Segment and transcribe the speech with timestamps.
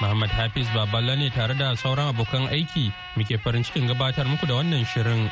[0.00, 4.54] Muhammad Hafiz Baballa ne tare da sauran abokan aiki muke farin cikin gabatar muku da
[4.60, 5.24] wannan shirin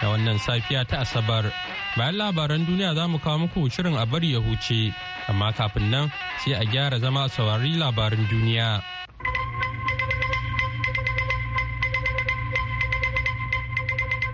[0.00, 1.50] da wannan safiya ta Asabar.
[1.98, 4.94] Bayan labaran duniya za mu kawo muku shirin a bari ya huce,
[5.28, 6.06] amma kafin nan
[6.38, 8.78] sai a gyara zama a saurari labarin duniya.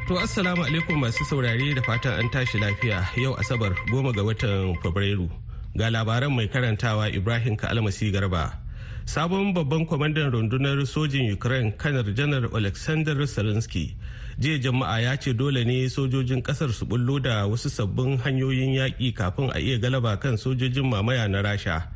[0.09, 4.77] To assalamu alaikum masu saurare da fatan an tashi lafiya yau asabar goma ga watan
[4.85, 5.29] Fabrairu.
[5.77, 8.68] Ga labaran mai karantawa Ibrahim Ka'almasi Garba.
[9.09, 13.97] Sabon babban kwamandan rundunar sojin Ukraine kanar janar Alexander Zelensky
[14.39, 19.15] jiya jama'a ya ce dole ne sojojin ƙasar su bullo da wasu sabbin hanyoyin yaƙi
[19.17, 21.89] kafin a iya galaba kan sojojin mamaya na Rasha.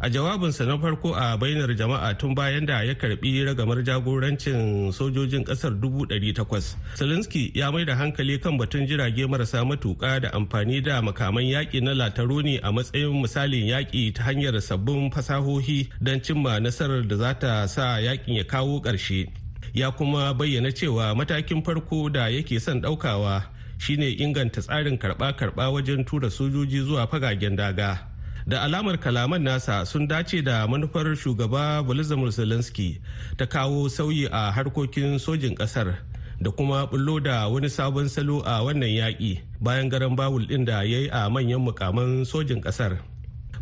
[0.00, 5.44] A jawabinsa na farko a bainar jama'a tun bayan da ya karɓi ragamar jagorancin sojojin
[5.44, 11.00] ƙasar 800 zelensky ya mai da hankali kan batun jirage marasa matuka da amfani da
[11.02, 17.06] makaman yaƙi na lataroni a matsayin misalin yaƙi ta hanyar sabbin fasahohi don cimma nasarar
[17.08, 19.26] da za ta sa yaƙin ya kawo ƙarshe.
[19.74, 23.42] Ya kuma bayyana cewa matakin farko da yake son ɗaukawa
[23.78, 28.15] shine inganta tsarin karɓa-karɓa wajen tura sojoji zuwa fagagen daga.
[28.46, 33.00] Da alamar kalaman nasa sun dace da manufar shugaba volodymyr zelensky
[33.36, 35.94] ta kawo sauyi a harkokin sojin ƙasar
[36.40, 40.82] da kuma bullo da wani sabon salo a wannan yaƙi bayan garan bawul ɗin da
[40.86, 42.98] ya yi a manyan mukaman sojin ƙasar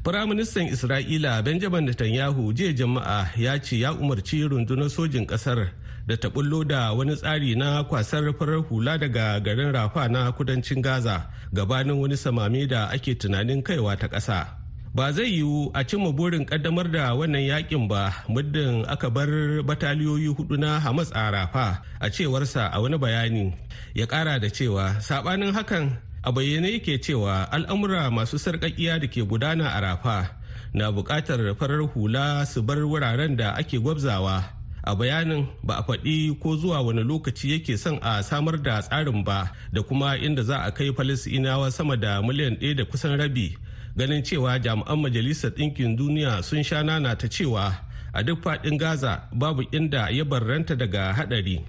[0.04, 5.72] Firaministan Isra'ila Benjamin Netanyahu jiya jama'a ya ce ya umarci rundunar sojin ƙasar
[6.06, 10.82] da ta bullo da wani tsari na kwasar farar hula daga garin Rafa na kudancin
[10.84, 14.63] Gaza gabanin wani samami da ake tunanin kaiwa ta ƙasa.
[14.94, 19.26] Ba zai yiwu a cimma burin kaddamar da wannan yaƙin ba muddin aka bar
[19.66, 23.58] bataliyoyi huɗu na hamas a rafa a cewarsa a wani bayani.
[23.94, 29.26] Ya kara da cewa sabanin hakan a bayyane yake cewa al'amura masu sarƙaƙiya da ke
[29.26, 30.30] gudana a rafa
[30.72, 34.44] na buƙatar farar hula su bar wuraren da ake gwabzawa.
[34.86, 39.24] A bayanin ba a faɗi ko zuwa wani lokaci yake son a samar da tsarin
[39.26, 43.58] ba da kuma inda za a kai falisinawa sama da miliyan ɗaya da kusan rabi.
[43.96, 47.72] Ganin cewa jami'an majalisar ɗinkin duniya sun sha nana ta cewa
[48.12, 51.62] a duk faɗin gaza babu inda ya barranta daga haɗari.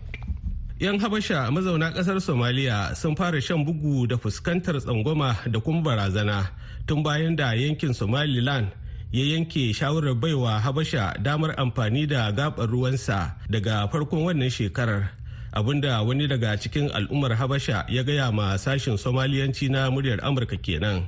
[0.80, 6.50] 'yan habasha mazauna ƙasar somaliya sun fara shan bugu da fuskantar tsangwama da kuma barazana
[6.86, 8.68] tun bayan da yankin somaliland
[9.12, 15.12] ya yanke shawarar baiwa habasha damar amfani da gabar ruwansa daga farkon wannan shekarar.
[15.56, 20.58] Abin da wani daga cikin al'ummar habasha ya gaya ma sashen somaliyanci na muryar amurka
[20.60, 21.08] kenan.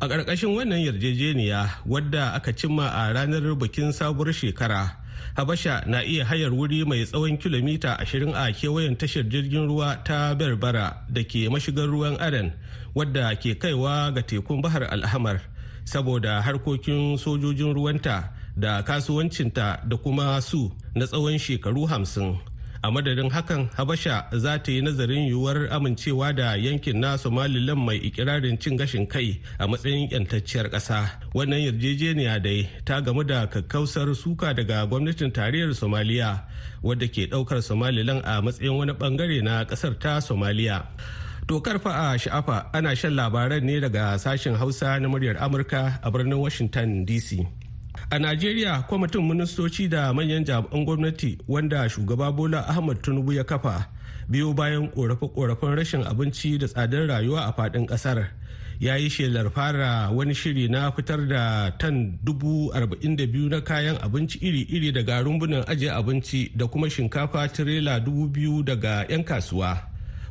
[0.00, 4.94] A ƙarƙashin wannan yarjejeniya wadda aka cimma a ranar bikin sabuwar shekara
[5.34, 10.34] habasha na iya hayar wuri mai tsawon kilomita 20 a kewayen tashar jirgin ruwa ta
[10.34, 12.52] berbera da ke mashigar ruwan aden
[12.94, 15.40] wadda ke kaiwa ga tekun bahar alhamar
[15.84, 22.38] saboda harkokin sojojin ruwanta da kasuwancinta da kuma su na tsawon shekaru hamsin.
[22.82, 27.98] A madadin hakan habasha za ta yi nazarin yiwuwar amincewa da yankin na somaliland mai
[27.98, 34.14] ikirarin cin gashin kai a matsayin yantacciyar ƙasa wannan yarjejeniya dai ta gamu da kakkausar
[34.14, 36.44] suka daga gwamnatin tarayyar somaliya
[36.82, 40.86] wadda ke ɗaukar somaliland a matsayin wani ɓangare na ƙasar ta somaliya
[41.48, 46.10] To karfa a sha'afa ana shan labaran ne daga sashen Hausa na muryar Amurka a
[46.12, 47.40] birnin Washington DC.
[48.10, 53.88] A Najeriya kwamitin ministoci da manyan jami'an gwamnati wanda shugaba Bola Ahmad Tinubu ya kafa
[54.28, 58.28] biyo bayan korafe-korafen rashin abinci da tsadar rayuwa a faɗin ƙasar.
[58.80, 63.60] ya yi shelar fara wani shiri na fitar da tan dubu arba'in da biyu na
[63.60, 69.24] kayan abinci iri-iri daga rumbunan ajiye abinci da kuma shinkafa tirela dubu biyu daga 'yan
[69.24, 69.82] kasuwa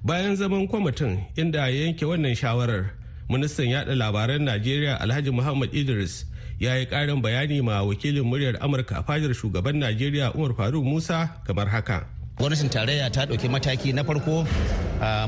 [0.04, 2.96] bayan zaman kwamitin inda ya yanke wannan shawarar
[3.30, 6.24] ministan yada labaran najeriya alhaji muhammad idris
[6.60, 11.30] ya yi karin bayani ma wakilin muryar amurka a fadar shugaban najeriya umar faruk musa
[11.46, 12.06] kamar haka.
[12.38, 14.46] Gwamnatin tarayya ta ɗauki mataki na farko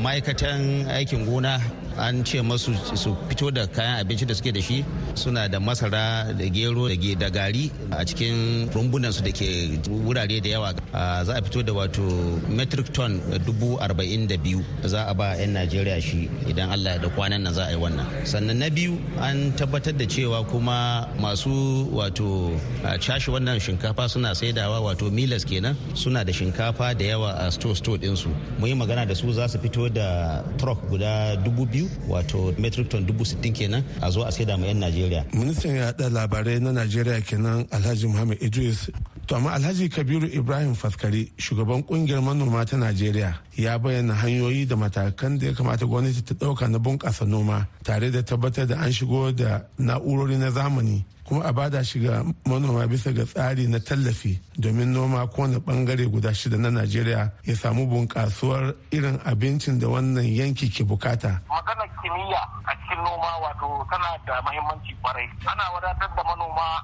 [0.01, 1.57] ma'aikatan aikin gona
[1.99, 4.85] an ce masu su fito da kayan abinci da suke da shi
[5.15, 10.49] suna da masara da gero da gari a cikin rumbunan su da ke wurare da
[10.49, 10.73] yawa.
[11.25, 12.01] Za a fito da wato
[12.49, 17.09] metric ton dubu arba'in da biyu za a ba 'yan najeriya shi idan allah da
[17.09, 18.07] kwanan nan za a yi wannan.
[18.25, 22.55] Sannan na biyu an tabbatar da cewa kuma masu wato
[22.99, 27.75] cashe wannan shinkafa suna saidawa wato milas kenan suna da shinkafa da yawa a store
[27.75, 28.29] store ɗinsu
[28.59, 32.89] mu yi magana da su za su fito da truck guda dubu biyu wato metric
[32.89, 35.25] ton dubu sittin kenan a zo a saida ma 'yan najeriya.
[35.33, 38.89] Ministan yaɗa labarai na najeriya kenan alhaji muhammad idris.
[39.27, 44.75] To amma alhaji kabiru ibrahim faskari shugaban ƙungiyar manoma ta najeriya ya bayyana hanyoyi da
[44.75, 48.91] matakan da ya kamata gwamnati ta ɗauka na bunƙasa noma tare da tabbatar da an
[48.91, 53.77] shigo da na'urori na zamani kuma a ba da shiga manoma bisa ga tsari na
[53.79, 59.85] tallafi domin noma kowane ɓangare guda shida na najeriya ya samu bunƙasuwar irin abincin da
[59.87, 61.37] wannan yanki ke buƙata.
[61.45, 65.29] Maganar kimiyya a cikin noma wato tana da mahimmanci ƙwarai.
[65.45, 66.81] Ana wadatar da manoma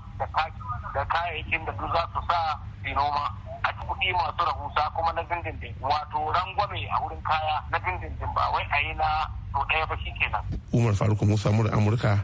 [0.94, 2.38] da kayayyakin da duk za su sa
[2.86, 3.25] su noma.
[3.65, 5.74] A kuɗi masu rahusa kuma na dindindin.
[5.81, 9.95] Wato rangwame a wurin kaya na dindindin ba wai a yi na to ɗaya ba
[9.97, 10.44] kenan.
[10.71, 12.21] umar faruk musa mura amurka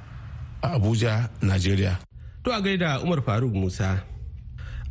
[0.61, 2.10] a abuja najeriya.
[2.43, 4.03] To a gaida Umar Faruk Musa.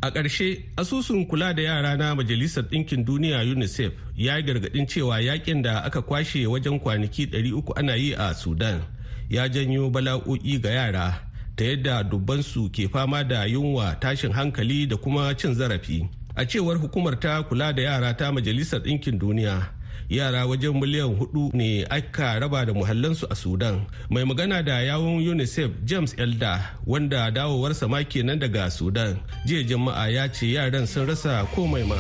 [0.03, 5.21] A ƙarshe, asusun kula da yara na Majalisar Ɗinkin Duniya UNICEF ya yi gargaɗin cewa
[5.21, 8.81] yaƙin da aka kwashe wajen kwanaki 300 ana yi a Sudan
[9.29, 11.21] ya janyo bala'o'i ga yara
[11.57, 16.09] ta yadda dubbansu ke fama da yunwa tashin hankali da kuma cin zarafi.
[16.37, 19.69] A cewar hukumar ta kula da yara ta Majalisar Ɗinkin Duniya.
[20.09, 23.87] Yara wajen miliyan huɗu ne aka raba da muhallansu a sudan.
[24.11, 29.21] Mai magana da yawon unicef james elda wanda dawowarsa ma kenan daga sudan.
[29.47, 31.97] Jiya jama'a ya ce yaran sun rasa komai ma.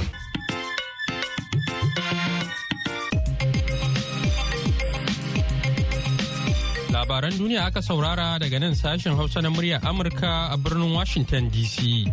[6.94, 12.06] Labaran duniya aka saurara daga nan sashen hausa na murya amurka a birnin washington dc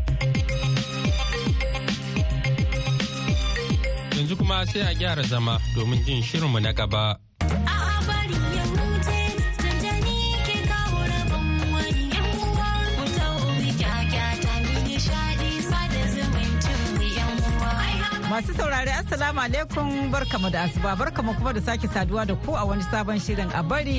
[4.27, 7.15] Yanzu kuma sai a gyara zama domin jin shirinmu na gaba.
[18.29, 22.65] Masu saurari Assalamu alaikum barkamu da asuba barkamu kuma da sake saduwa da ku a
[22.67, 23.95] wani sabon shirin a bari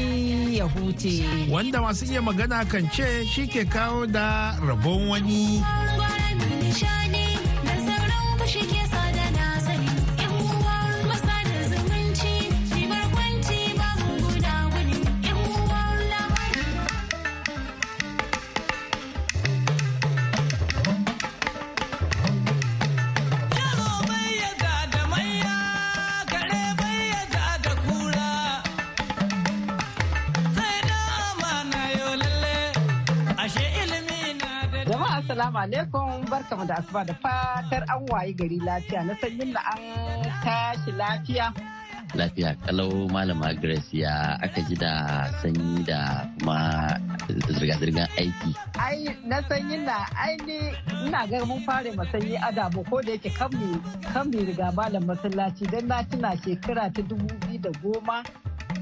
[0.58, 1.24] ya huce.
[1.50, 5.64] Wanda masu iya magana kan ce shi ke kawo da rabon wani.
[35.38, 39.82] Assalamu alaikum barkamu da asuba da fatar an wayi gari lafiya na sanyin da an
[40.42, 41.54] tashi lafiya.
[42.18, 46.90] Lafiya kalau malama Grace ya aka ji da sanyi da kuma
[47.54, 48.50] zirga-zirgar aiki.
[48.82, 50.74] Ai na sanyin na aini
[51.06, 55.86] ina ga mun fara masanyi adamu ko da yake kan mi riga malam masallaci don
[55.86, 58.24] na tuna shekara ta dubu biyu da goma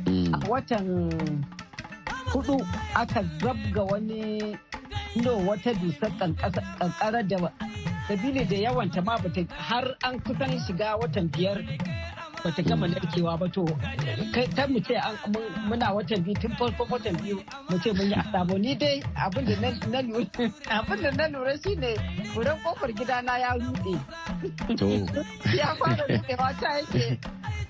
[0.08, 0.32] mm.
[0.32, 1.04] a watan
[2.36, 2.56] huɗu
[2.94, 4.56] aka zabga wani
[5.24, 7.52] no wata dusar kankara da
[8.08, 11.58] sabili da yawanta ma bata har an kusan shiga watan biyar
[12.44, 13.64] bata gama narkewa ba to
[14.56, 14.94] kan mu ce
[15.68, 17.36] muna watan biyu tun farko watan biyu
[17.70, 18.58] mu ce mun yi asabo.
[18.58, 21.96] Ni dai abin da na lura shi ne
[22.34, 23.94] kuren ƙofar gidana ya rude.
[25.56, 27.18] Ya fara rudewa ta yake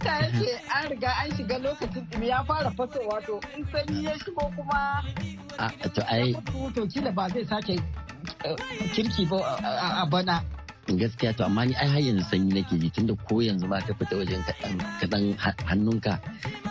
[0.01, 4.13] ta yake an riga an shiga lokacin ɗumi ya fara fasowa to in sanyi ya
[4.19, 5.03] shigo kuma
[5.95, 6.33] to ai
[6.75, 7.79] to kila ba zai sake
[8.45, 8.57] eh,
[8.95, 9.39] kirki ba
[10.03, 10.43] a bana.
[10.95, 13.91] Gaskiya to amma ni ai har yanzu sanyi nake ji tunda ko yanzu ma ka
[13.99, 14.43] fita wajen
[15.03, 15.35] kaɗan
[15.67, 16.15] hannunka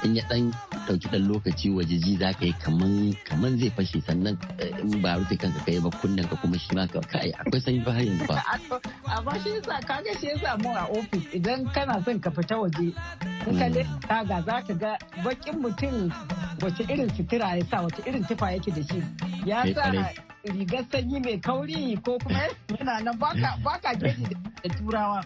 [0.08, 0.56] in ya ɗan
[0.88, 5.02] ɗauki ɗan lokaci waje ji za ka yi kaman kaman zai fashe sannan eh, in
[5.02, 7.92] ba rufe kanka kai ba kunnen ka kuma shi ma ka kai akwai sanyi ba
[7.92, 8.36] har yanzu ba.
[9.18, 12.94] amma shi yasa kaga shi yasa mu a ofis idan kana son ka fita waje
[13.48, 14.28] in ka hmm.
[14.28, 14.92] ga za ka ga
[15.24, 16.12] bakin mutum
[16.62, 19.00] wace irin sutura ya sa wace irin tufa yake da shi
[19.46, 19.92] ya sa
[20.54, 22.46] rigar sanyi mai kauri ko kuma
[22.78, 23.16] yana nan
[23.64, 24.26] baka geji
[24.64, 25.20] da turawa.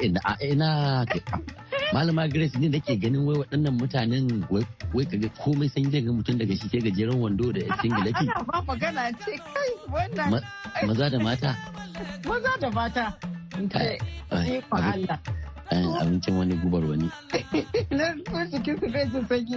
[0.00, 1.04] ina
[1.92, 4.26] malama grace ne da ke ganin wai waɗannan mutanen
[4.94, 8.24] wai kaga komai sanyi zai ga mutum daga shi sai gajeren wando da singileti.
[8.28, 10.42] Ana ba magana ce kai wannan.
[10.86, 11.52] Maza da mata.
[12.24, 13.04] Maza da mata.
[14.70, 15.18] Allah.
[16.00, 17.10] abincin wani gubar wani.
[17.90, 19.56] Na so cikin su bai jin sanyi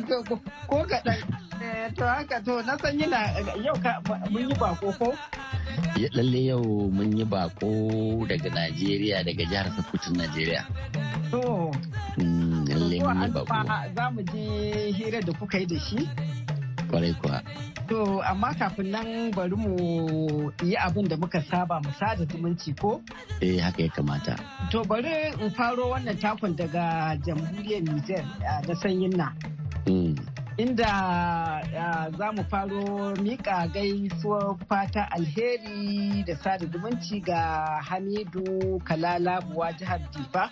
[0.68, 1.20] ko kaɗan.
[1.62, 3.20] Eh, to haka to na san yana
[3.64, 4.02] yau ka
[4.32, 5.14] mun yi bako ko?
[6.14, 7.70] Lalle yau mun yi bako
[8.28, 10.66] daga Najeriya daga jihar Sokoto Najeriya.
[11.32, 11.72] To.
[13.04, 13.54] Mun yi bako.
[13.96, 16.10] Za mu je hira da kuka yi da shi?
[16.90, 17.42] Kwarai kuwa.
[17.90, 19.76] To amma kafin nan bari mu
[20.64, 23.02] yi abin da muka saba mu sada zumunci ko?
[23.42, 24.36] Eh haka ya kamata.
[24.72, 28.26] To bari in faro wannan takon daga jamhuriyar Nijar
[28.68, 29.34] da sanyin na.
[29.88, 30.16] Mm.
[30.58, 30.92] Inda
[32.18, 40.50] za mu faro mika gaisuwar fata alheri da sada zumunci ga Hamidu Kalalabuwa jihar Difa.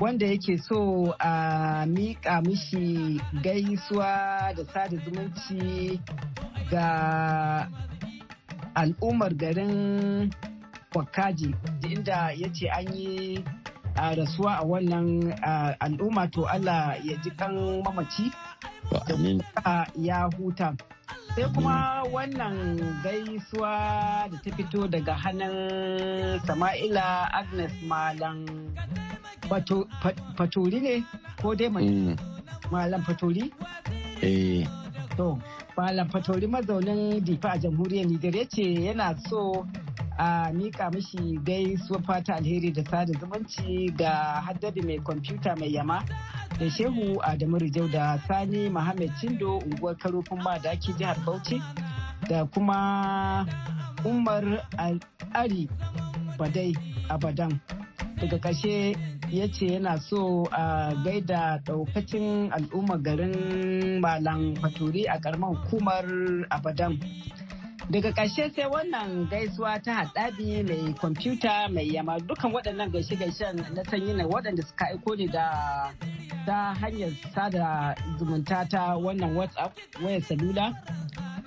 [0.00, 6.00] Wanda yake so a miƙa mishi gaisuwa da sada zumunci
[6.70, 7.68] ga
[8.74, 10.30] al'ummar garin
[10.92, 11.54] kwakaji
[11.90, 13.44] inda ya ce an yi
[14.16, 15.34] rasuwa a wannan
[15.80, 16.26] al'umma.
[16.32, 18.32] To Allah ya ji kan mamaci
[18.90, 20.74] da ya huta.
[21.36, 23.72] sai kuma wannan gaisuwa
[24.30, 28.44] da ta fito daga hannun sama'ila agnes malam
[30.36, 31.04] faturi ne
[31.42, 32.16] ko dai mm.
[32.70, 33.52] malam faturi?
[34.22, 34.64] eh
[35.16, 35.38] to
[35.76, 39.66] malam faturi mazaunin difa a jamhuriyar nijar ya ce yana so
[40.18, 44.10] a mika mishi gaisuwa fata alheri da sada zumunci ga
[44.46, 46.02] haddadi mai kwamfuta mai yama
[46.58, 51.62] da shehu adamu rijau da sani muhammad cindo unguwar karofin ma da ake jihar bauchi
[52.28, 53.46] da kuma
[54.04, 54.44] umar
[55.34, 55.68] ari
[56.38, 56.76] badai
[57.08, 57.58] abadan
[58.22, 58.94] daga ƙarshe
[59.30, 66.06] ya ce yana so a gaida daukacin al'ummar garin malam faturi a karamar hukumar
[66.50, 66.98] abadan.
[67.92, 72.18] Daga ƙarshe sai wannan gaisuwa ta haɗabi mai kwamfuta mai yama.
[72.20, 75.92] Dukan waɗannan gaishe-gaishen na sanyi na waɗanda suka aiko ne da
[76.46, 80.72] ta hanyar sada zumunta ta wannan whatsapp wayar salula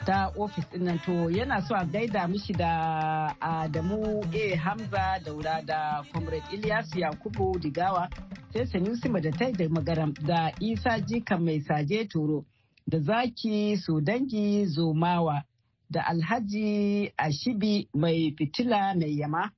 [0.06, 1.00] ta ofis ɗin nan.
[1.06, 4.56] To yana so a gaida mishi da Adamu A.
[4.56, 8.08] Hamza Daura da Comrade Ilyas Yakubu Digawa
[8.54, 12.46] sai Sanusi Madatai da Magaram da Isa Jika Mai Saje Toro
[12.88, 15.42] da Zaki Sodangi Zomawa
[15.90, 19.52] da Alhaji Ashibi Mai Fitila Mai Yama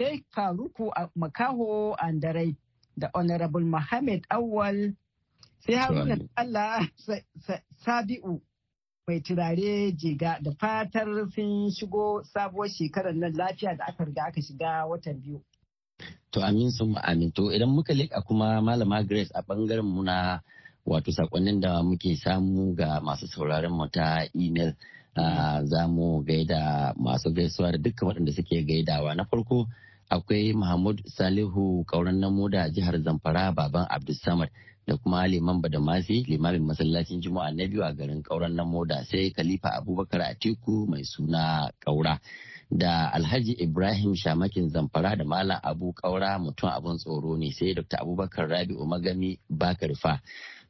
[0.00, 2.56] sai Faruku Makaho Andarai
[2.96, 4.94] da Honorable Mohammed Awal
[5.66, 6.86] sai Haruna Allah
[7.84, 8.40] Sabi'u
[9.08, 14.40] mai turare jiga da fatar sun shigo sabuwar shekarar nan lafiya da aka riga aka
[14.44, 15.40] shiga watan biyu.
[16.32, 20.40] To amin sun amin to idan muka leƙa kuma malama Grace a ɓangaren mu na
[20.86, 24.76] wato sakonnin da muke samu ga masu sauraron mu ta email
[25.64, 29.14] za mu gaida masu gaisuwa da dukkan waɗanda suke gaidawa.
[29.14, 29.66] Na farko
[30.10, 34.48] akwai Mahmud Salihu kauran namo da jihar Zamfara baban Abdulsamad
[34.88, 39.28] da kuma liman badamasi limamin masallacin juma'a na biyu a garin kauran na moda sai
[39.36, 42.16] khalifa abubakar atiku mai suna kaura
[42.72, 48.00] da alhaji ibrahim shamakin zamfara da malam abu kaura mutum abun tsoro ne sai dr
[48.00, 50.20] abubakar rabi'u magami bakarfa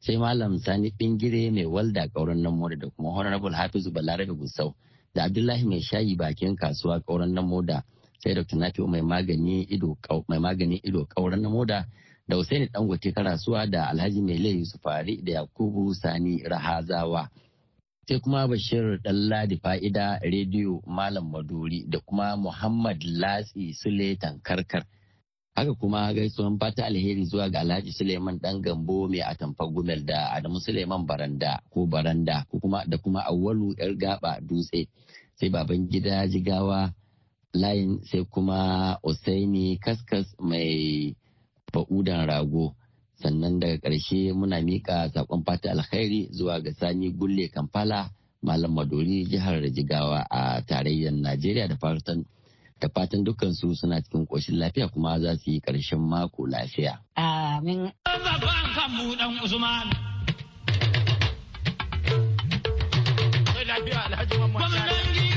[0.01, 4.75] sai malam sani bingire mai walda kauran nan moda da kuma honorable hafizu balarabe gusau
[5.15, 7.83] da abdullahi mai shayi bakin kasuwa kauran nan moda
[8.23, 9.63] sai dr nafi'u mai magani
[10.83, 11.87] ido kauran na moda
[12.29, 17.29] da Hussaini Dangote Karasuwa da Alhaji Mele Yusufari da Yakubu Sani Rahazawa.
[18.09, 24.85] Sai kuma Bashir Dalladi Fa'ida Rediyo Malam Maduri da kuma Muhammad Latsi Sule Tankarkar.
[25.59, 30.31] Haka kuma gaisuwan fata alheri zuwa ga Alhaji Suleiman Dan Gambo mai atamfa gumel da
[30.31, 34.87] Adamu Suleiman Baranda ko Baranda ko kuma da kuma Awwalu Yar Gaba Dutse.
[35.35, 36.95] Sai baban gida Jigawa
[37.59, 41.17] layin sai kuma Usaini Kaskas mai
[41.75, 42.79] fa'udan rago
[43.19, 48.11] sannan daga ƙarshe muna miƙa saƙon fata alkhairi zuwa ga sani gulle kamfala
[48.43, 52.25] malam madori jihar jigawa a tarayyar najeriya da fatan
[52.81, 56.99] da fatan dukkansu suna cikin ƙoshin lafiya kuma za su yi ƙarshen mako lafiya.
[57.17, 57.93] Amin.
[64.53, 65.28] Gwamnan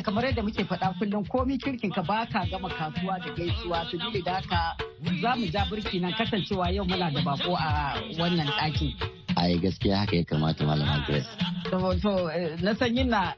[0.00, 3.84] yake kamar yadda muke faɗa kullum komi kirkin ka baka gama kasuwa da gaisuwa.
[3.90, 4.76] Su da haka
[5.22, 8.92] za mu ja birki nan kasancewa yau muna da bako a wannan ɗakin.
[9.36, 11.28] ai gaskiya haka ya kamata malama grace
[11.70, 12.28] to
[12.62, 13.32] na san na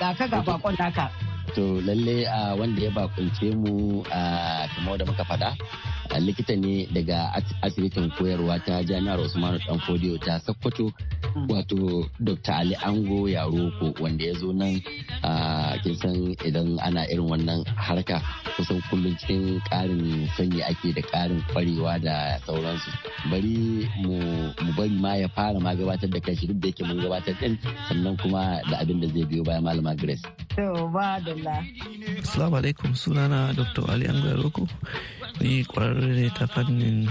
[0.00, 1.10] ga ka ga bakon naka.
[1.54, 5.56] To lalle a wanda ya bakunce mu a kamar da muka faɗa
[6.20, 7.18] likita ne daga
[7.62, 10.92] asibitin koyarwa ta jami'ar usmanu danfodiyo ta sokoto
[11.48, 14.80] wato dr ali ango yaroko wanda ya zo nan
[15.82, 18.18] kin san idan ana irin wannan harka
[18.56, 22.90] kusan kullum cikin karin sanyi ake da karin kwarewa da sauransu.
[23.30, 24.16] Bari mu
[24.76, 27.54] bari ma ya fara ma gabatar da kashi duk da yake mun gabatar din
[27.88, 30.22] sannan kuma da abin da zai biyo bayan malama grace.
[32.24, 33.84] Assalamu alaikum sunana Dr.
[33.92, 34.62] Ali Ango Yaroko.
[35.40, 37.08] Ni kwararre ne ta fannin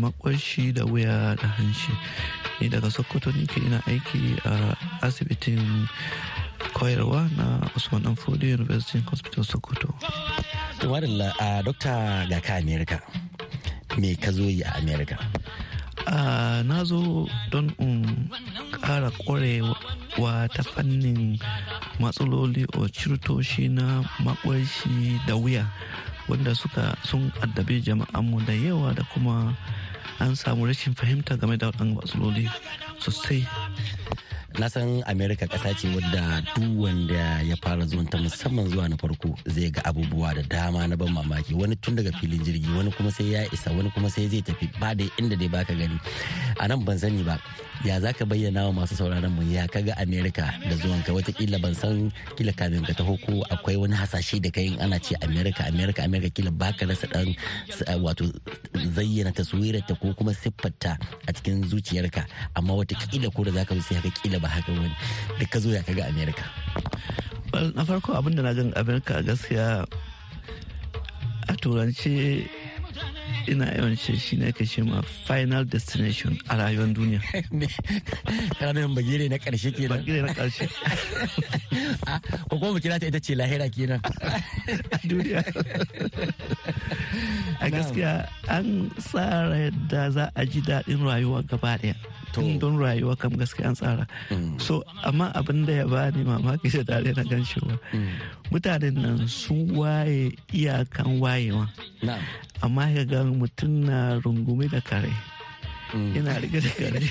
[0.00, 1.92] makwashi da wuya da hanshi
[2.60, 5.86] ni daga sokoto nike ina aiki a asibitin
[6.74, 9.94] koyarwa na usman danfodi university hospital sokoto.
[10.78, 13.00] Tumarilla a dokta ga ka america
[13.98, 15.16] me ka zo yi a america
[16.64, 18.28] na zo don in
[18.82, 21.38] kara kwarewa ta fannin
[22.00, 25.66] matsaloli o cirtoshi na makwashi da wuya.
[26.28, 29.56] Wanda suka sun addabi jama'anmu da yawa da kuma
[30.20, 32.48] an samu rashin fahimta game da waɗannan matsaloli
[32.98, 33.46] sosai.
[34.58, 38.96] Na san america ƙasa ce wadda duk wanda ya fara zuwan ta musamman zuwa na
[38.96, 41.54] farko zai ga abubuwa da dama na ban mamaki.
[41.54, 44.66] Wani tun daga filin jirgi wani kuma sai ya isa wani kuma sai zai tafi
[44.80, 46.00] ba da inda dai baka gani.
[46.58, 47.38] A nan ban sani ba.
[47.86, 51.62] Ya za ka bayyana wa masu sauraron mu ya kaga america da zuwan ka wataƙila
[51.62, 55.62] ban san kila kamin ka taho ko akwai wani hasashe da kai ana ce america
[55.70, 57.30] america america kila baka rasa dan
[58.02, 58.26] wato
[58.98, 62.26] zayyana taswirar ta ko kuma siffarta a cikin zuciyarka.
[62.58, 64.90] Amma wataƙila ko da zaka zo sai haka kila ba haka wani
[65.38, 66.42] da ka zo ya kaga america.
[67.74, 69.86] Na farko abin da na gan america gaskiya
[71.48, 72.44] a turance
[73.50, 77.20] ina yawan ce shi ne ka ce ma final destination a rayuwar duniya.
[78.60, 79.98] Ranar bagire na ƙarshe kenan.
[80.04, 80.66] Bagire na ƙarshe.
[82.48, 84.00] Ko kuma mu kira ta ita ce lahira kenan.
[84.92, 85.40] A duniya.
[87.60, 91.96] A gaskiya an tsara yadda za a ji daɗin rayuwa gaba ɗaya.
[92.32, 94.04] tun don rayuwa kam gaskiya an tsara
[94.60, 97.74] so amma abin da ya bani mamaki da dare na gan cewa
[98.52, 101.64] mutanen nan sun waye iyakan wayewa
[102.62, 105.12] amma ya ga mutum na rungume da kare.
[105.94, 107.00] Yana riƙe da kare.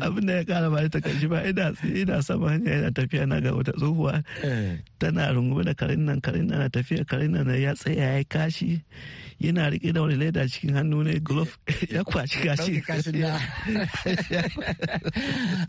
[0.00, 3.40] abin da ya kara ba ta kashi ba ina ina sama hanya yana tafiya na
[3.40, 4.22] ga wata tsohuwa.
[4.98, 8.82] Tana rungume da karin nan karin nan tafiya karin nan ya tsaya ya kashi.
[9.38, 11.54] Yana riƙe da wani leda cikin hannu ne glove
[11.94, 12.82] ya kwaci kashi.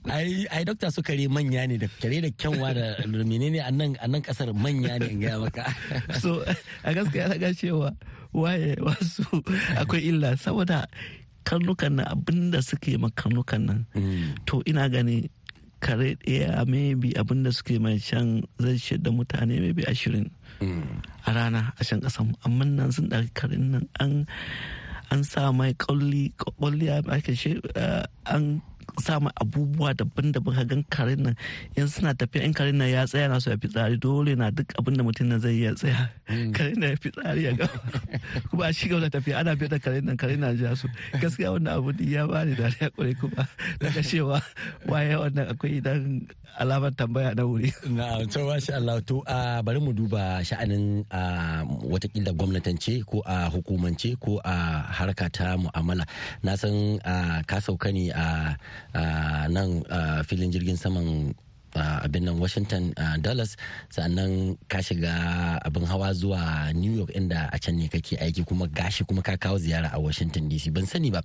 [0.50, 3.94] Ai dokta su kare manya ne da kare da kyanwa da menene a nan
[4.26, 5.70] ƙasar manya ne in gaya maka.
[6.18, 6.42] So
[6.84, 7.94] a gaskiya na ga cewa
[8.34, 9.24] wasu
[9.82, 10.86] akwai illa saboda
[11.46, 13.80] karnukan nan abin da suke ma karnukan nan.
[14.46, 15.30] To ina gani
[15.80, 20.30] kare ɗaya maybe abin da suke mai can zai da mutane maybe ashirin
[21.26, 24.28] a rana a can ƙasan amma nan sun ɗauki karin nan an
[25.12, 26.34] an sa mai ƙauli
[28.26, 28.62] an
[28.98, 31.36] sama abubuwa daban-daban ka gan karin nan
[31.78, 34.50] in suna tafiya in karin nan ya tsaya na so ya fi tsari dole na
[34.50, 36.10] duk abin da mutum nan zai iya tsaya.
[36.56, 37.78] Karin nan ya fi tsari ya gaba
[38.50, 40.88] kuma a shiga da tafiya ana fiye da karin nan karin na ja su
[41.22, 43.44] gaskiya wannan abu ya ba ni dariya ƙwarai kuma
[43.80, 44.42] daga cewa
[44.90, 46.28] waye wannan akwai idan
[46.60, 47.72] alamar tambaya na wuri.
[47.90, 49.22] na to masha Allah to
[49.64, 51.06] bari mu duba sha'anin
[51.88, 56.04] wataƙila gwamnatance ko a hukumance ko a harka ta mu'amala.
[56.44, 57.00] Na san
[57.48, 58.56] ka sauka ne a
[59.50, 59.84] nan
[60.26, 61.34] filin jirgin saman
[61.76, 63.54] abin nan washington dallas.
[63.94, 65.14] Sannan ka shiga
[65.62, 69.38] abin hawa zuwa new york inda a can ne kake aiki kuma gashi kuma ka
[69.38, 71.22] kawo ziyara a washington dc ban sani ba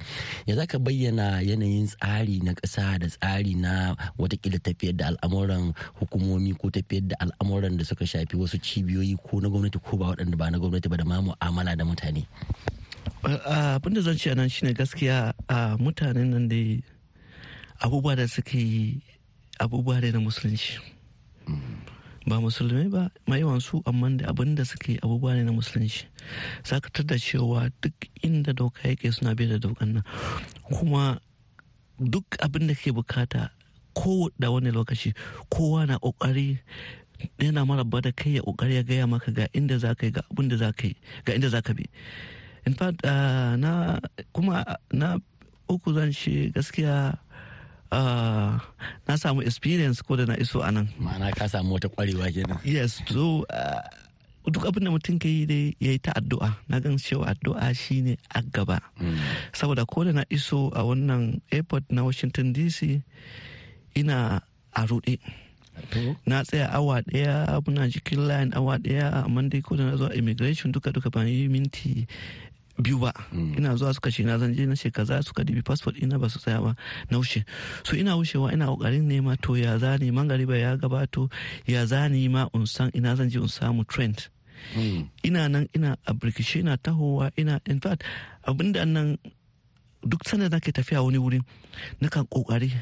[0.46, 5.72] ya za ka bayyana yanayin tsari na ƙasa da tsari na wataƙila tafiyar da al'amuran
[6.00, 10.12] hukumomi ko tafiyar da al'amuran da suka shafi wasu cibiyoyi ko na gwamnati ko ba
[10.12, 12.26] waɗanda ba na gwamnati ba da ma mu'amala da mutane?
[13.24, 15.32] Abin da zan ce nan shine gaskiya
[15.80, 16.56] mutanen nan da
[17.84, 19.02] abubuwa da suke yi
[19.60, 20.80] abubuwa da na musulunci.
[22.26, 26.08] Ba musulmai ba yawan su amma da abin da suke abubuwa ne na musulunci.
[26.64, 27.92] Sakatar da cewa duk
[28.24, 30.04] inda doka yake suna bai da dokan nan.
[30.72, 31.20] Kuma
[32.00, 33.50] duk abin da ke buƙata
[33.92, 35.12] ko da wani lokaci
[35.52, 36.58] kowa na ƙoƙari
[37.38, 40.22] yana maraba da kai ya ƙoƙari ya gaya maka ga inda za ka yi ga
[40.32, 41.84] abin da za ka yi ga inda za ka bi.
[42.64, 44.00] In fact na
[44.32, 45.18] kuma na
[45.68, 47.18] uku zan ce gaskiya
[49.06, 50.88] na samu experience ko da na iso a nan.
[50.98, 52.58] Ma'ana ka samu wata kwarewa kenan.
[52.64, 53.82] Yes so uh,
[54.50, 56.56] duk abin da mutum ka yi dai ya yi ta addu'a.
[56.68, 58.80] Na gan cewa addu'a shine a gaba.
[59.56, 63.00] Saboda ko da na iso a wannan airport na washington dc
[63.94, 64.42] ina
[64.74, 65.18] a ruɗe.
[66.26, 70.14] Na tsaya awa ɗaya muna jikin line awa ɗaya amma dai ko da na zuwa
[70.14, 72.06] immigration duka duka ban yi minti
[72.78, 73.12] biyu ba.
[73.32, 76.38] Ina zuwa suka ce na zanje na ce kaza suka dibi passport ina ba su
[76.38, 76.74] tsaya ba.
[77.10, 77.44] Na wuce.
[77.84, 81.30] So ina wucewa ina ƙoƙarin nema to ya zani mangariba ya gabato
[81.66, 84.28] ya zani ma in san ina zan je in samu trend.
[85.22, 88.02] Ina nan ina a birkishe ina tahowa ina in fact
[88.46, 89.18] abin da nan
[90.02, 91.42] duk sanda nake tafiya wani wurin
[92.00, 92.72] nakan ƙoƙari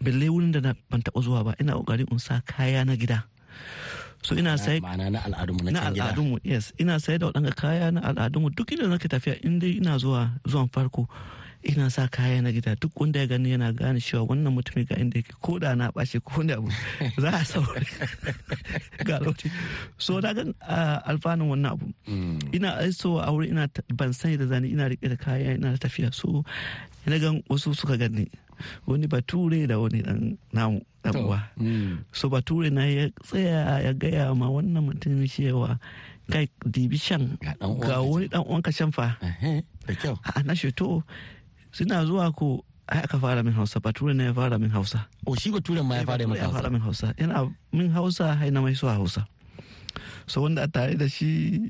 [0.00, 3.24] balle wurin da na ban taba zuwa ba ina ƙoƙari in sa kaya na gida.
[4.22, 6.04] So ina sai ma'ana na al'adunmu na na can gida.
[6.14, 6.72] al'adunmu yes.
[6.78, 8.54] Ina sai da waɗanga kaya na al'adunmu.
[8.54, 11.08] Duk inda nake tafiya in dai ina zuwa zuwan farko
[11.62, 12.74] ina sa kaya na gida.
[12.78, 15.34] Duk wanda ya gani yana gane cewa wannan mutumin ga inda yake.
[15.42, 16.70] Ko da na ɓace ko wani abu
[17.18, 17.86] za a saurari
[19.06, 19.50] ga lokaci
[19.98, 20.54] so na gan
[21.06, 21.86] alfanun wannan abu.
[22.54, 26.14] Ina aiso a wuri ina ban sani da zani ina riƙe da kaya ina tafiya.
[26.14, 26.42] So
[27.06, 28.30] ina gan wasu suka gani.
[28.86, 30.82] Wani bature da wani dan namu.
[31.10, 31.42] Uwa
[32.14, 35.82] so bature na ya tsaya ya gaya ma wannan mutumin cewa
[36.30, 37.34] kai dibi shan
[37.82, 39.18] ga wani dan uwanka shan fa.
[39.84, 40.14] Da kyau.
[40.22, 41.02] A na shi to
[41.74, 45.10] suna zuwa ko ai aka fara min hausa bature na ya fara min hausa.
[45.26, 47.06] O shi baturen ma ya fara maka ya fara hausa min hausa.
[47.18, 49.26] Yana min hausa hai na mai so hausa.
[50.30, 51.68] So wanda a tare da shi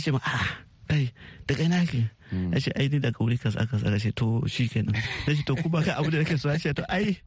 [0.00, 1.12] ce ma a kai
[1.46, 4.64] daga ina ke ya ce ai ni daga wuri kaza kaza ya ce to shi
[4.66, 4.96] kenan.
[5.28, 6.48] Ya ce to kuma ka abu da nake so.
[6.48, 7.20] Ya ce to ai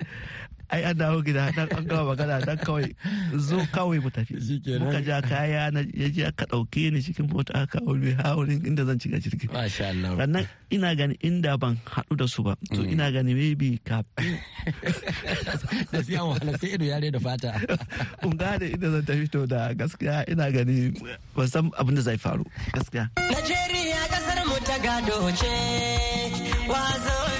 [0.69, 2.89] ai an dawo gida dan an gama magana dan kawai
[3.37, 4.35] zo kawai mu tafi.
[4.79, 8.61] Muka ja kaya na ya je aka ɗauke ni cikin mota aka kawo ni haurin
[8.65, 9.47] inda zan shiga jirgi.
[9.53, 10.17] Masha Allah.
[10.17, 14.37] Sannan ina gani inda ban haɗu da su ba to ina gani maybe kafin
[15.91, 17.51] da siya wahala sai ido ya da fata.
[18.21, 20.91] Kun gane inda zan tafi to da gaskiya ina gani
[21.35, 23.09] ban san abin da zai faru gaskiya.
[23.31, 25.53] Najeriya ƙasar mu ta gado ce,
[26.71, 27.34] wazo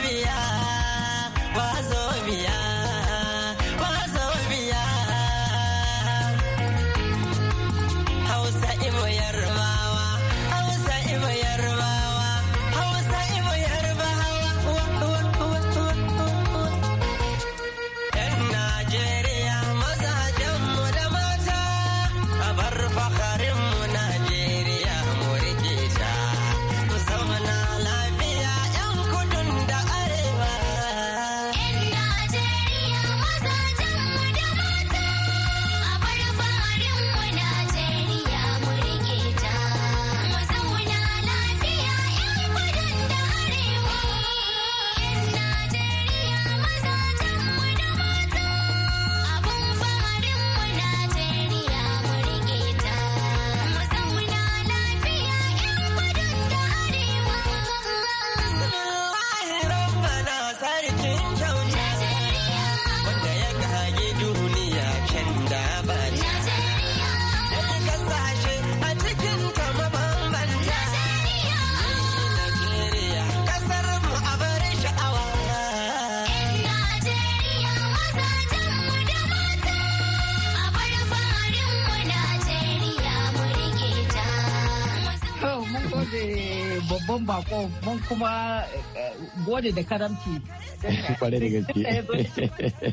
[87.26, 88.64] babban bako mun kuma
[88.96, 89.14] eh,
[89.46, 90.42] gode da karamci.
[91.20, 91.82] ƙwarai da gaske.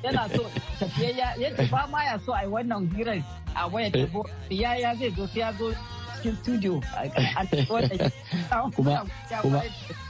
[0.05, 0.43] Yana so
[0.81, 3.21] tafiyayya yadda ba ma ya so a yi wannan hirar
[3.55, 5.69] a waya tabo ya ya zai zo sai ya zo
[6.17, 6.81] cikin studio.
[6.97, 9.05] a- kuma
[9.43, 9.61] kuma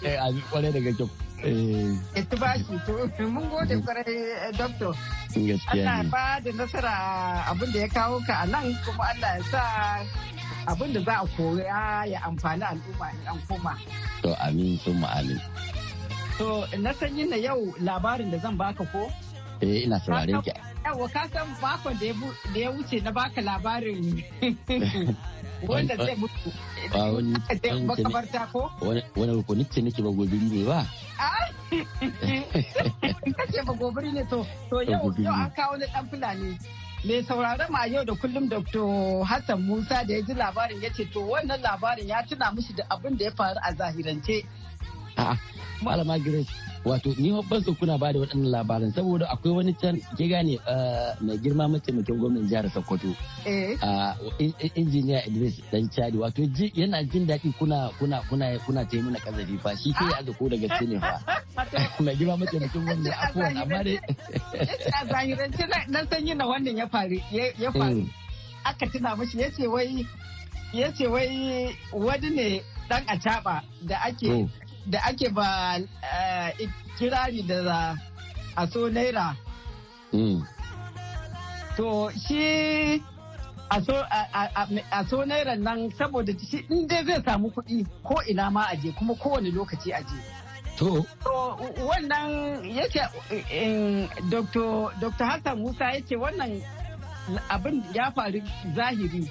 [0.07, 1.09] eh, a ƙwarai da gaske.
[1.43, 4.95] Eh, Ya ci bashi to mun gode ƙwarai eh, doctor.
[5.35, 6.95] gaskiya Allah ya ne ba da nasara
[7.51, 9.63] abin da ya kawo ka a nan kuma Allah ya sa
[10.67, 13.75] abin da za a koya ya amfani al'umma in an koma.
[14.23, 15.41] to amin sun amin
[16.39, 19.11] To na san yin na yau labarin da zan baka ko?
[19.61, 20.51] eh ina sauraren ki
[20.83, 22.07] Yawa ka san makon da
[22.59, 24.19] ya wuce na baka labarin
[25.69, 26.51] wanda zai mutu.
[27.87, 28.67] Makabarta ko?
[28.83, 30.83] wani rukunin ce nake ba gobiri ne ba
[31.21, 31.47] Ah!
[33.39, 35.25] Kace ba gobiri ne to to yau gobiri.
[35.29, 36.59] yau an kawo na dan fulani.
[37.05, 39.25] Mai sauraron ma yau da kullum Dr.
[39.27, 42.85] Hassan Musa da ya ji labarin ya ce to wannan labarin ya tuna mishi da
[42.91, 44.47] abin da ya faru a zahirance.
[45.83, 46.51] Malama grace
[46.85, 50.59] wato ni ban so kuna ba da waɗannan labaran saboda akwai wani can ke gane
[51.21, 53.15] mai girma mataimakin gwamnan jihar sokoto.
[54.75, 56.43] Injiniya idris dan chadi wato
[56.75, 59.77] yana jin daɗi kuna kuna kuna kuna ta yi mana kazafi fa.
[59.77, 61.21] Shi ke ya ko daga ne fa.
[62.05, 63.99] Mai girma mataimakin gwamnan afuwan amma dai.
[64.99, 68.07] a zahirance na san na wannan ya faru ya faru.
[68.65, 70.07] Aka tuna mashi ya ce wai
[70.73, 74.49] ya ce wai wani ne dan acaba da ake
[74.87, 75.79] da ake ba
[76.99, 77.97] kirari da
[78.57, 79.37] a so naira
[81.77, 83.03] to shi
[83.71, 83.81] a
[85.09, 89.15] so naira nan saboda shi in dai zai samu kuɗi ko ina ma aje kuma
[89.15, 90.17] kowane lokaci aje
[90.79, 91.05] To.
[91.85, 93.01] wannan yake
[94.31, 95.25] Dr.
[95.25, 96.63] Hassan Musa ya ce wannan
[97.51, 98.41] abin ya faru
[98.75, 99.29] zahiri.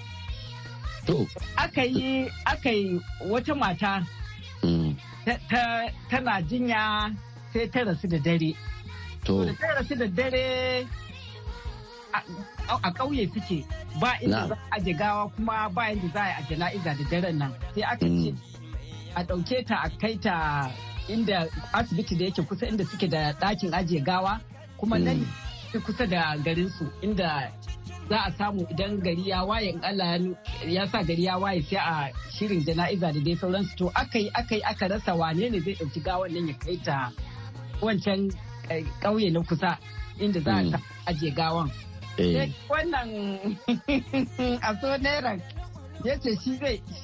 [1.07, 1.27] To.
[1.57, 4.05] Aka yi wata mata
[6.09, 7.11] tana jinya
[7.53, 8.53] sai ta rasu da dare.
[9.25, 9.45] To.
[9.45, 10.85] Da ta rasu da dare
[12.83, 13.65] a ƙauye suke.
[13.99, 17.53] Ba inda za a aje gawa kuma ba inda za a jana'iza da daren nan.
[17.75, 18.33] Sai aka ce
[19.15, 20.71] a ɗauke ta a kai ta
[21.07, 24.39] inda asibiti da yake kusa inda suke da ɗakin ajiye gawa.
[24.77, 25.25] Kuma nan
[25.79, 27.51] kusa da garinsu inda
[28.09, 30.19] za a samu idan gari ya waye in Allah
[30.67, 33.75] ya sa gari ya waye sai a shirin jana'iza da dai sauransu.
[33.77, 36.77] To aka yi aka yi aka rasa wane ne zai ɗauki gawan nan ya kai
[36.85, 37.11] ta
[37.81, 38.31] wancan
[39.01, 39.77] ƙauye na kusa
[40.19, 41.71] inda za a ajiye gawan.
[42.69, 43.09] Wannan
[44.67, 45.39] a so naira
[46.03, 46.55] ya ce shi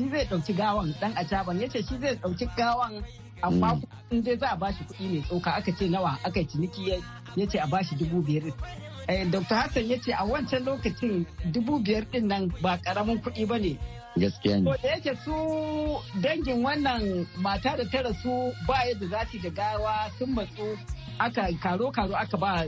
[0.10, 3.03] zai ɗauki gawan ɗan acaban ya ce shi zai ɗauki gawan
[3.41, 6.89] amma in dai za a bashi kuɗi mai tsoka aka ce nawa aka ciniki
[7.36, 8.54] ya ce a bashi dubu biyar
[9.08, 9.56] Dr.
[9.56, 11.23] Hassan ya ce a wancan lokacin
[11.56, 13.80] dubu biyar ɗin nan ba ƙaramin kuɗi ba ne.
[14.19, 14.71] Gaskiya ne.
[14.84, 15.32] da yake su
[16.21, 20.76] dangin wannan mata da ta rasu ba yadda za su da gawa sun matsu
[21.19, 22.47] aka karo-karo aka ba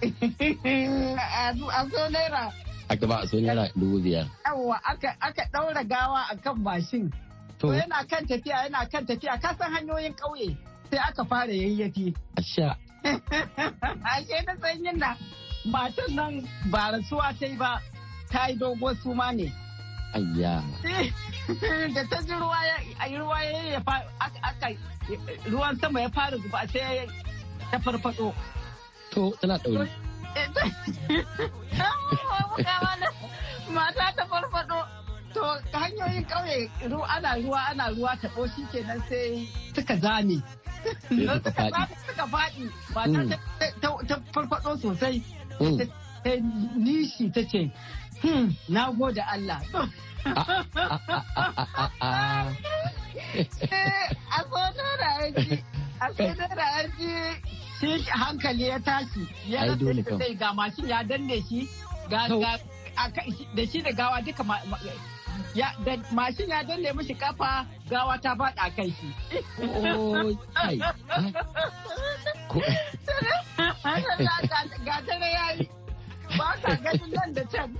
[0.00, 1.52] a
[1.90, 2.52] so naira.
[2.90, 4.28] Aka ba a so naira dubu biyar.
[4.46, 5.16] Yawwa aka
[5.52, 7.08] ɗaura gawa a kan mashin.
[7.60, 10.56] To yana kan tafiya yana kan tafiya ka san hanyoyin ƙauye
[10.90, 12.14] sai aka fara yayyafi.
[12.38, 12.76] Asha.
[14.04, 15.16] Ashe na san yin na
[15.64, 17.80] matan nan ba rasuwa ta yi ba
[18.30, 19.52] ta yi doguwar suma ne.
[20.14, 20.62] Ayya.
[21.94, 22.76] Da ta ji ruwa ya
[23.18, 23.82] ruwa ya
[24.20, 24.68] aka
[25.50, 27.06] ruwan sama ya fara zuba sai
[27.70, 28.34] ta farfado.
[29.10, 29.90] To tana ɗauri.
[33.74, 34.86] Mata ta farfado.
[35.34, 36.70] To hanyoyin ƙauye
[37.08, 40.42] ana ruwa ana ruwa taɓo shi kenan sai suka zame.
[41.08, 42.70] Suka faɗi.
[42.94, 43.38] Mata
[44.08, 45.22] ta farfado sosai.
[46.24, 46.30] Ta
[46.76, 47.70] nishi ta ce,
[48.68, 49.60] na gode Allah.
[53.30, 55.62] A so nora aiki,
[56.00, 56.24] a so
[57.80, 59.28] shi hankali ya tashi.
[59.48, 61.68] Ya rasa sai ga mashin ya danne shi,
[62.10, 62.26] da
[63.66, 64.44] shi da gawa duka
[65.54, 69.08] ya da mashin ya danne mishi kafa gawa ta faɗa kai shi.
[74.84, 75.68] Ga tare ya yi
[76.38, 77.78] ba ka ganin nan da can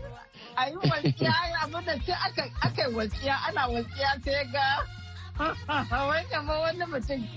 [0.56, 1.32] a yi walƙiya
[1.62, 2.16] abin da sai
[2.62, 7.28] aka yi walƙiya ana walƙiya sai ga wai kama wani mutum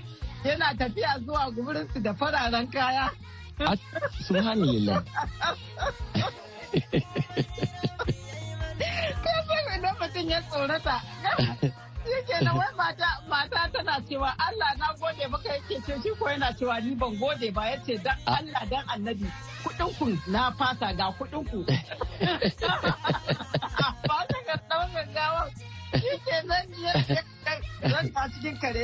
[0.43, 3.09] yana tafiya zuwa guburinsu da fararen kaya.
[4.27, 5.03] Subhanallah.
[10.13, 11.01] Mutum ya tsorata.
[12.05, 16.53] Yake na wai mata tana cewa Allah na gode maka yake ce shi ko yana
[16.53, 19.25] cewa ni ban gode ba ya ce dan Allah dan annabi
[19.63, 19.71] ku
[20.27, 21.65] na fasa ga kuɗinku.
[24.05, 25.49] Fasa ga ɗaukar gawan.
[25.93, 26.67] Yake nan
[27.89, 28.83] zan ta cikin kare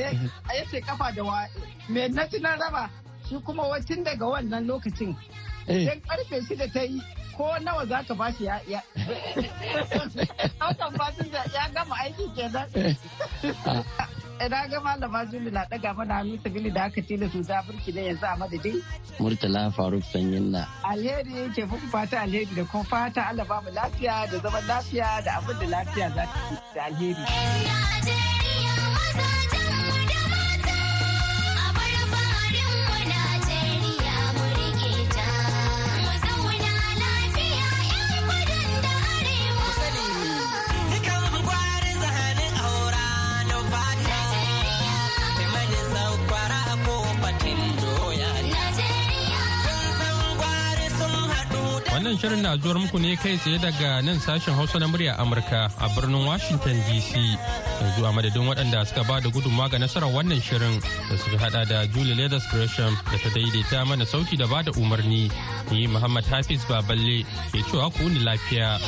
[0.50, 1.46] ya ce kafa da wa
[1.90, 2.26] me na
[2.58, 2.90] raba
[3.30, 5.16] shi kuma wacin daga wannan lokacin.
[5.68, 7.02] Idan ƙarfe shida ta yi
[7.40, 8.82] ko nawa za ka bashi ya ya
[10.60, 12.68] ɗaukan fasinja ya gama aiki kenan.
[14.46, 17.92] Ina ga malama Juli na ɗaga mana hannu sabili da aka tila su ta burki
[17.96, 18.78] ne yanzu a madadin.
[19.20, 20.68] Murtala Faruk Sanyin na.
[20.84, 25.24] Alheri ke muku fata alheri da kuma fata Allah ba mu lafiya da zaman lafiya
[25.26, 26.40] da abin da lafiya za ta
[26.76, 28.29] da alheri.
[52.10, 55.70] Wannan shirin na zuwar muku ne kai tsaye daga nan sashen Hausa na murya Amurka
[55.78, 57.14] a birnin Washington DC.
[57.14, 61.66] Yanzu a madadin waɗanda suka ba da gudunmawa ga nasarar wannan shirin da suka hada
[61.70, 65.30] da Julie Leathers Gresham da ta daidaita mana sauƙi da ba da umarni.
[65.70, 67.22] Ni Muhammad Hafiz Baballe
[67.54, 68.82] ke cewa ku ni lafiya.